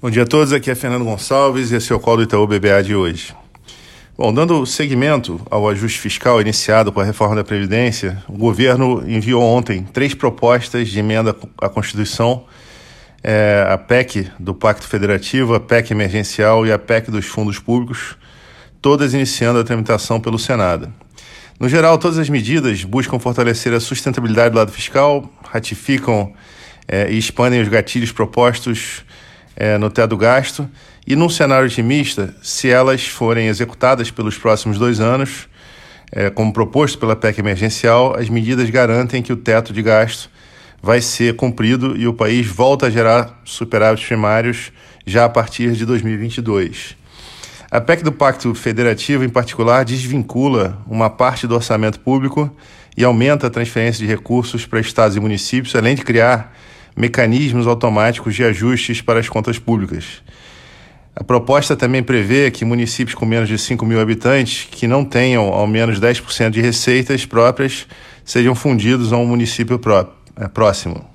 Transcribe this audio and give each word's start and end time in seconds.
Bom 0.00 0.10
dia 0.10 0.22
a 0.22 0.26
todos, 0.26 0.52
aqui 0.52 0.70
é 0.70 0.76
Fernando 0.76 1.04
Gonçalves 1.04 1.72
e 1.72 1.74
esse 1.74 1.92
é 1.92 1.96
o 1.96 1.98
call 1.98 2.18
do 2.18 2.22
Itaú 2.22 2.46
BBA 2.46 2.84
de 2.84 2.94
hoje. 2.94 3.34
Bom, 4.16 4.32
dando 4.32 4.64
seguimento 4.64 5.40
ao 5.50 5.68
ajuste 5.68 5.98
fiscal 5.98 6.40
iniciado 6.40 6.92
com 6.92 7.00
a 7.00 7.04
reforma 7.04 7.34
da 7.34 7.42
Previdência, 7.42 8.22
o 8.28 8.38
governo 8.38 9.02
enviou 9.10 9.42
ontem 9.42 9.82
três 9.82 10.14
propostas 10.14 10.88
de 10.88 11.00
emenda 11.00 11.34
à 11.60 11.68
Constituição, 11.68 12.44
é, 13.24 13.66
a 13.68 13.76
PEC 13.76 14.30
do 14.38 14.54
Pacto 14.54 14.86
Federativo, 14.86 15.52
a 15.52 15.58
PEC 15.58 15.90
emergencial 15.90 16.64
e 16.64 16.70
a 16.70 16.78
PEC 16.78 17.10
dos 17.10 17.26
fundos 17.26 17.58
públicos, 17.58 18.16
todas 18.80 19.14
iniciando 19.14 19.58
a 19.58 19.64
tramitação 19.64 20.20
pelo 20.20 20.38
Senado. 20.38 20.92
No 21.58 21.68
geral, 21.68 21.98
todas 21.98 22.18
as 22.18 22.28
medidas 22.28 22.84
buscam 22.84 23.18
fortalecer 23.18 23.74
a 23.74 23.80
sustentabilidade 23.80 24.50
do 24.50 24.58
lado 24.58 24.70
fiscal, 24.70 25.28
ratificam 25.50 26.32
é, 26.86 27.10
e 27.10 27.18
expandem 27.18 27.60
os 27.60 27.66
gatilhos 27.66 28.12
propostos 28.12 29.02
é, 29.58 29.76
no 29.76 29.90
teto 29.90 30.10
do 30.10 30.16
gasto 30.16 30.70
e, 31.04 31.16
num 31.16 31.28
cenário 31.28 31.66
otimista, 31.66 32.32
se 32.40 32.70
elas 32.70 33.04
forem 33.08 33.48
executadas 33.48 34.08
pelos 34.08 34.38
próximos 34.38 34.78
dois 34.78 35.00
anos, 35.00 35.48
é, 36.12 36.30
como 36.30 36.52
proposto 36.52 36.96
pela 36.96 37.16
PEC 37.16 37.40
emergencial, 37.40 38.16
as 38.16 38.28
medidas 38.28 38.70
garantem 38.70 39.20
que 39.20 39.32
o 39.32 39.36
teto 39.36 39.72
de 39.72 39.82
gasto 39.82 40.30
vai 40.80 41.00
ser 41.00 41.34
cumprido 41.34 41.96
e 41.96 42.06
o 42.06 42.14
país 42.14 42.46
volta 42.46 42.86
a 42.86 42.90
gerar 42.90 43.40
superávites 43.44 44.06
primários 44.06 44.72
já 45.04 45.24
a 45.24 45.28
partir 45.28 45.72
de 45.72 45.84
2022. 45.84 46.96
A 47.68 47.80
PEC 47.80 48.04
do 48.04 48.12
Pacto 48.12 48.54
Federativo, 48.54 49.24
em 49.24 49.28
particular, 49.28 49.84
desvincula 49.84 50.80
uma 50.86 51.10
parte 51.10 51.48
do 51.48 51.56
orçamento 51.56 51.98
público 51.98 52.50
e 52.96 53.02
aumenta 53.02 53.48
a 53.48 53.50
transferência 53.50 54.06
de 54.06 54.10
recursos 54.10 54.64
para 54.64 54.78
estados 54.78 55.16
e 55.16 55.20
municípios, 55.20 55.74
além 55.74 55.96
de 55.96 56.02
criar 56.02 56.54
mecanismos 56.98 57.68
automáticos 57.68 58.34
de 58.34 58.42
ajustes 58.42 59.00
para 59.00 59.20
as 59.20 59.28
contas 59.28 59.56
públicas. 59.56 60.20
A 61.14 61.22
proposta 61.22 61.76
também 61.76 62.02
prevê 62.02 62.50
que 62.50 62.64
municípios 62.64 63.14
com 63.14 63.24
menos 63.24 63.48
de 63.48 63.56
5 63.56 63.86
mil 63.86 64.00
habitantes 64.00 64.66
que 64.68 64.88
não 64.88 65.04
tenham 65.04 65.44
ao 65.44 65.66
menos 65.66 66.00
10% 66.00 66.50
de 66.50 66.60
receitas 66.60 67.24
próprias 67.24 67.86
sejam 68.24 68.52
fundidos 68.52 69.12
a 69.12 69.16
um 69.16 69.26
município 69.26 69.78
pró 69.78 70.12
é, 70.36 70.48
próximo. 70.48 71.08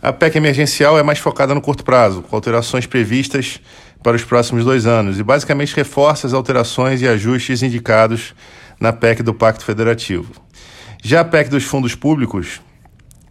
A 0.00 0.12
PEC 0.12 0.36
emergencial 0.36 0.98
é 0.98 1.02
mais 1.02 1.18
focada 1.18 1.54
no 1.54 1.60
curto 1.60 1.84
prazo, 1.84 2.22
com 2.22 2.34
alterações 2.34 2.86
previstas 2.86 3.60
para 4.02 4.16
os 4.16 4.24
próximos 4.24 4.64
dois 4.64 4.86
anos 4.86 5.18
e 5.18 5.22
basicamente 5.22 5.76
reforça 5.76 6.26
as 6.26 6.32
alterações 6.32 7.02
e 7.02 7.06
ajustes 7.06 7.62
indicados 7.62 8.34
na 8.80 8.92
PEC 8.92 9.22
do 9.22 9.34
Pacto 9.34 9.64
Federativo. 9.64 10.32
Já 11.02 11.20
a 11.20 11.24
PEC 11.24 11.50
dos 11.50 11.64
fundos 11.64 11.94
públicos 11.94 12.60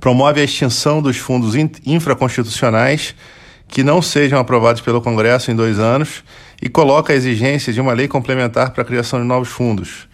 promove 0.00 0.40
a 0.40 0.44
extinção 0.44 1.00
dos 1.00 1.16
fundos 1.16 1.54
infraconstitucionais 1.84 3.14
que 3.68 3.82
não 3.82 4.02
sejam 4.02 4.38
aprovados 4.38 4.82
pelo 4.82 5.00
Congresso 5.00 5.50
em 5.50 5.56
dois 5.56 5.78
anos 5.78 6.22
e 6.60 6.68
coloca 6.68 7.12
a 7.12 7.16
exigência 7.16 7.72
de 7.72 7.80
uma 7.80 7.92
lei 7.92 8.06
complementar 8.06 8.70
para 8.70 8.82
a 8.82 8.86
criação 8.86 9.20
de 9.20 9.26
novos 9.26 9.48
fundos. 9.48 10.06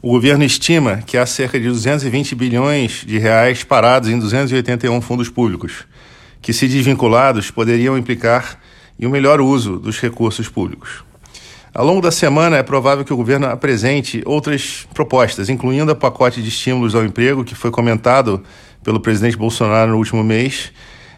O 0.00 0.10
governo 0.10 0.44
estima 0.44 0.98
que 1.04 1.16
há 1.16 1.26
cerca 1.26 1.58
de 1.58 1.66
220 1.66 2.34
bilhões 2.34 3.02
de 3.06 3.18
reais 3.18 3.64
parados 3.64 4.08
em 4.08 4.18
281 4.18 5.00
fundos 5.00 5.28
públicos, 5.28 5.86
que, 6.40 6.52
se 6.52 6.68
desvinculados, 6.68 7.50
poderiam 7.50 7.98
implicar 7.98 8.60
em 9.00 9.06
um 9.06 9.10
melhor 9.10 9.40
uso 9.40 9.78
dos 9.78 9.98
recursos 9.98 10.48
públicos. 10.48 11.02
Ao 11.74 11.84
longo 11.84 12.00
da 12.00 12.12
semana, 12.12 12.56
é 12.56 12.62
provável 12.62 13.04
que 13.04 13.12
o 13.12 13.16
governo 13.16 13.46
apresente 13.46 14.22
outras 14.24 14.86
propostas, 14.94 15.48
incluindo 15.48 15.90
o 15.90 15.96
pacote 15.96 16.40
de 16.40 16.48
estímulos 16.48 16.94
ao 16.94 17.04
emprego, 17.04 17.42
que 17.42 17.54
foi 17.54 17.72
comentado 17.72 18.44
pelo 18.84 19.00
presidente 19.00 19.36
Bolsonaro 19.36 19.90
no 19.90 19.96
último 19.96 20.22
mês 20.22 20.70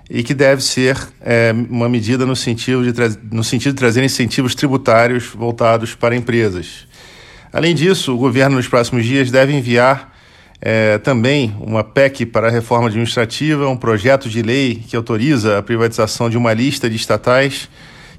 e 0.09 0.22
que 0.22 0.33
deve 0.33 0.62
ser 0.62 0.97
é, 1.20 1.53
uma 1.69 1.89
medida 1.89 2.25
no 2.25 2.36
sentido, 2.36 2.91
de 2.91 3.19
no 3.31 3.42
sentido 3.42 3.72
de 3.72 3.78
trazer 3.78 4.05
incentivos 4.05 4.55
tributários 4.55 5.27
voltados 5.27 5.94
para 5.94 6.14
empresas. 6.14 6.87
Além 7.53 7.75
disso, 7.75 8.14
o 8.14 8.17
governo 8.17 8.56
nos 8.56 8.69
próximos 8.69 9.05
dias 9.05 9.31
deve 9.31 9.53
enviar 9.53 10.14
é, 10.60 10.99
também 10.99 11.54
uma 11.60 11.82
PEC 11.82 12.25
para 12.27 12.49
a 12.49 12.50
reforma 12.50 12.88
administrativa, 12.88 13.69
um 13.69 13.77
projeto 13.77 14.28
de 14.28 14.43
lei 14.43 14.83
que 14.87 14.97
autoriza 14.97 15.59
a 15.59 15.62
privatização 15.62 16.31
de 16.31 16.37
uma 16.37 16.53
lista 16.53 16.88
de 16.88 16.97
estatais 16.97 17.69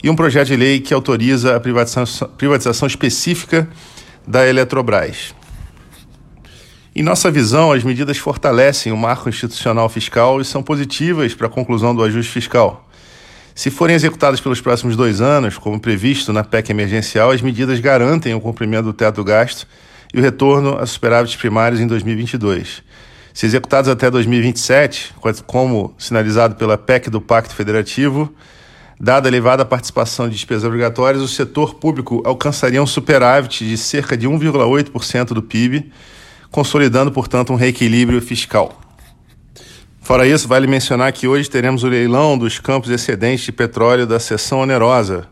e 0.03 0.09
um 0.09 0.16
projeto 0.16 0.47
de 0.47 0.56
lei 0.56 0.79
que 0.79 0.94
autoriza 0.94 1.56
a 1.56 1.59
privatização, 1.59 2.29
privatização 2.38 2.88
específica 2.88 3.68
da 4.28 4.46
Eletrobras. 4.46 5.34
Em 7.00 7.03
nossa 7.03 7.30
visão, 7.30 7.72
as 7.72 7.84
medidas 7.84 8.18
fortalecem 8.18 8.91
o 8.91 8.97
marco 8.97 9.30
institucional 9.30 9.88
fiscal 9.88 10.41
e 10.41 10.44
são 10.44 10.63
positivas 10.63 11.35
para 11.35 11.46
a 11.46 11.50
conclusão 11.50 11.94
do 11.94 12.02
ajuste 12.02 12.31
fiscal. 12.31 12.90
Se 13.53 13.69
forem 13.69 13.96
executadas 13.96 14.41
pelos 14.41 14.59
próximos 14.62 14.96
dois 14.96 15.22
anos, 15.22 15.59
como 15.59 15.80
previsto 15.80 16.34
na 16.34 16.44
PEC 16.44 16.72
emergencial, 16.72 17.30
as 17.30 17.40
medidas 17.40 17.80
garantem 17.80 18.34
o 18.34 18.41
cumprimento 18.41 18.85
do 18.85 18.94
teto 18.94 19.18
do 19.18 19.24
gasto 19.24 19.68
e 20.12 20.18
o 20.18 20.24
retorno 20.24 20.75
a 20.80 20.88
superávites 20.88 21.35
primários 21.35 21.80
em 21.80 21.85
2022. 21.85 22.81
Se 23.31 23.46
executadas 23.46 23.90
até 23.90 24.09
2027, 24.09 25.14
como 25.46 25.94
sinalizado 26.00 26.56
pela 26.56 26.79
PEC 26.79 27.12
do 27.12 27.22
Pacto 27.22 27.53
Federativo, 27.53 28.34
Dada 29.00 29.28
a 29.28 29.29
elevada 29.29 29.64
participação 29.64 30.28
de 30.28 30.34
despesas 30.34 30.64
obrigatórias, 30.64 31.22
o 31.22 31.28
setor 31.28 31.75
público 31.75 32.24
alcançaria 32.25 32.81
um 32.81 32.88
superávit 32.88 33.64
de 33.64 33.78
cerca 33.78 34.18
de 34.18 34.28
1,8% 34.28 35.35
do 35.35 35.44
PIB, 35.44 35.91
consolidando, 36.52 37.12
portanto, 37.12 37.53
um 37.53 37.56
reequilíbrio 37.56 38.22
fiscal. 38.22 38.81
Fora 40.02 40.25
isso, 40.25 40.47
vale 40.47 40.68
mencionar 40.68 41.12
que 41.12 41.28
hoje 41.28 41.50
teremos 41.50 41.84
o 41.84 41.88
leilão 41.88 42.38
dos 42.38 42.59
campos 42.59 42.90
excedentes 42.90 43.46
de 43.46 43.52
petróleo 43.52 44.08
da 44.08 44.19
seção 44.19 44.59
onerosa, 44.59 45.28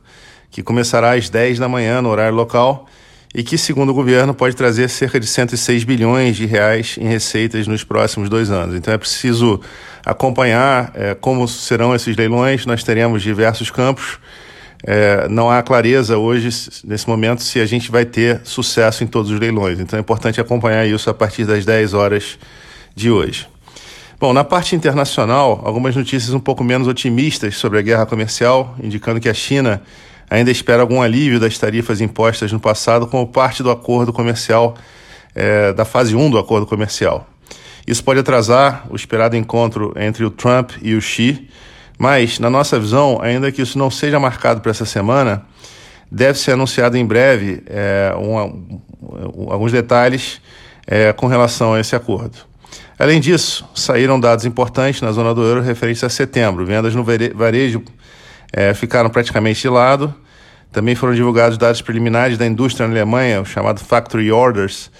que 0.51 0.61
começará 0.61 1.13
às 1.13 1.29
10 1.29 1.59
da 1.59 1.69
manhã 1.69 2.01
no 2.01 2.09
horário 2.09 2.35
local 2.35 2.85
e 3.33 3.43
que, 3.43 3.57
segundo 3.57 3.89
o 3.89 3.93
governo, 3.93 4.33
pode 4.33 4.55
trazer 4.55 4.89
cerca 4.89 5.19
de 5.19 5.27
106 5.27 5.83
bilhões 5.83 6.37
de 6.37 6.45
reais 6.45 6.97
em 6.99 7.05
receitas 7.05 7.67
nos 7.67 7.83
próximos 7.83 8.29
dois 8.29 8.49
anos. 8.49 8.75
Então 8.75 8.93
é 8.93 8.97
preciso 8.97 9.59
acompanhar 10.05 10.91
é, 10.93 11.13
como 11.15 11.45
serão 11.47 11.93
esses 11.93 12.15
leilões. 12.15 12.65
Nós 12.65 12.81
teremos 12.81 13.21
diversos 13.21 13.69
campos. 13.69 14.19
É, 14.87 15.27
não 15.27 15.49
há 15.49 15.63
clareza 15.63 16.15
hoje, 16.15 16.49
nesse 16.83 17.09
momento, 17.09 17.41
se 17.41 17.59
a 17.59 17.65
gente 17.65 17.89
vai 17.89 18.05
ter 18.05 18.41
sucesso 18.43 19.03
em 19.03 19.07
todos 19.07 19.31
os 19.31 19.39
leilões. 19.39 19.79
Então 19.79 19.97
é 19.97 19.99
importante 19.99 20.39
acompanhar 20.39 20.85
isso 20.85 21.09
a 21.09 21.13
partir 21.13 21.43
das 21.43 21.65
10 21.65 21.95
horas 21.95 22.37
de 22.95 23.09
hoje. 23.09 23.47
Bom, 24.19 24.31
na 24.31 24.43
parte 24.43 24.75
internacional, 24.75 25.61
algumas 25.65 25.95
notícias 25.95 26.33
um 26.33 26.39
pouco 26.39 26.63
menos 26.63 26.87
otimistas 26.87 27.57
sobre 27.57 27.79
a 27.79 27.81
guerra 27.81 28.05
comercial, 28.05 28.75
indicando 28.81 29.19
que 29.19 29.27
a 29.27 29.33
China 29.33 29.81
ainda 30.29 30.51
espera 30.51 30.81
algum 30.81 31.01
alívio 31.01 31.39
das 31.39 31.57
tarifas 31.57 31.99
impostas 31.99 32.51
no 32.51 32.59
passado 32.59 33.07
como 33.07 33.27
parte 33.27 33.63
do 33.63 33.71
acordo 33.71 34.13
comercial, 34.13 34.75
é, 35.33 35.73
da 35.73 35.83
fase 35.83 36.15
1 36.15 36.29
do 36.29 36.37
acordo 36.37 36.65
comercial. 36.65 37.27
Isso 37.87 38.03
pode 38.03 38.19
atrasar 38.19 38.85
o 38.89 38.95
esperado 38.95 39.35
encontro 39.35 39.93
entre 39.95 40.23
o 40.23 40.29
Trump 40.29 40.71
e 40.81 40.93
o 40.95 41.01
Xi, 41.01 41.49
mas, 41.97 42.39
na 42.39 42.49
nossa 42.49 42.79
visão, 42.79 43.19
ainda 43.21 43.51
que 43.51 43.61
isso 43.61 43.77
não 43.77 43.89
seja 43.89 44.19
marcado 44.19 44.61
para 44.61 44.71
essa 44.71 44.85
semana, 44.85 45.45
deve 46.11 46.37
ser 46.37 46.51
anunciado 46.51 46.97
em 46.97 47.05
breve 47.05 47.63
é, 47.67 48.13
um, 48.17 48.79
alguns 49.49 49.71
detalhes 49.71 50.41
é, 50.85 51.13
com 51.13 51.27
relação 51.27 51.73
a 51.73 51.79
esse 51.79 51.95
acordo. 51.95 52.37
Além 52.97 53.19
disso, 53.19 53.67
saíram 53.75 54.19
dados 54.19 54.45
importantes 54.45 55.01
na 55.01 55.11
zona 55.11 55.33
do 55.33 55.43
euro 55.43 55.61
referentes 55.61 56.03
a 56.03 56.09
setembro. 56.09 56.65
Vendas 56.65 56.95
no 56.95 57.03
varejo 57.03 57.83
é, 58.53 58.73
ficaram 58.73 59.09
praticamente 59.09 59.61
de 59.61 59.69
lado. 59.69 60.13
Também 60.71 60.95
foram 60.95 61.13
divulgados 61.13 61.57
dados 61.57 61.81
preliminares 61.81 62.37
da 62.37 62.45
indústria 62.45 62.87
na 62.87 62.93
Alemanha, 62.93 63.41
o 63.41 63.45
chamado 63.45 63.79
Factory 63.79 64.31
Orders, 64.31 64.91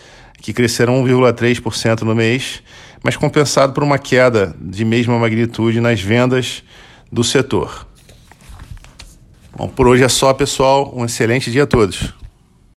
que 0.42 0.54
cresceram 0.54 1.04
1,3% 1.04 2.02
no 2.02 2.16
mês, 2.16 2.62
mas 3.04 3.16
compensado 3.16 3.74
por 3.74 3.84
uma 3.84 3.98
queda 3.98 4.56
de 4.60 4.84
mesma 4.86 5.18
magnitude 5.18 5.80
nas 5.80 6.02
vendas 6.02 6.64
do 7.12 7.24
setor. 7.24 7.88
Bom, 9.56 9.68
por 9.70 9.88
hoje 9.88 10.03
é 10.03 10.09
só, 10.09 10.34
pessoal. 10.34 10.94
Um 10.96 11.06
excelente 11.06 11.50
dia 11.52 11.64
a 11.64 11.68
todos. 11.68 12.14